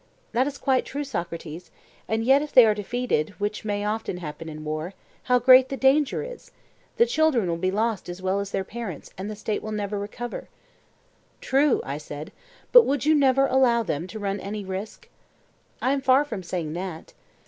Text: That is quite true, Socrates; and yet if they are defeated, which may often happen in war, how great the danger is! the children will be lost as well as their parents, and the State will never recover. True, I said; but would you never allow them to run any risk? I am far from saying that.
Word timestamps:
That 0.31 0.47
is 0.47 0.57
quite 0.57 0.83
true, 0.83 1.03
Socrates; 1.03 1.69
and 2.07 2.23
yet 2.25 2.41
if 2.41 2.51
they 2.51 2.65
are 2.65 2.73
defeated, 2.73 3.35
which 3.37 3.63
may 3.63 3.85
often 3.85 4.17
happen 4.17 4.49
in 4.49 4.63
war, 4.65 4.95
how 5.25 5.37
great 5.37 5.69
the 5.69 5.77
danger 5.77 6.23
is! 6.23 6.49
the 6.97 7.05
children 7.05 7.47
will 7.47 7.55
be 7.57 7.69
lost 7.69 8.09
as 8.09 8.19
well 8.19 8.39
as 8.39 8.49
their 8.49 8.63
parents, 8.63 9.11
and 9.15 9.29
the 9.29 9.35
State 9.35 9.61
will 9.61 9.71
never 9.71 9.99
recover. 9.99 10.49
True, 11.39 11.83
I 11.85 11.99
said; 11.99 12.31
but 12.71 12.83
would 12.83 13.05
you 13.05 13.13
never 13.13 13.45
allow 13.45 13.83
them 13.83 14.07
to 14.07 14.17
run 14.17 14.39
any 14.39 14.65
risk? 14.65 15.07
I 15.83 15.93
am 15.93 16.01
far 16.01 16.25
from 16.25 16.41
saying 16.41 16.73
that. 16.73 17.13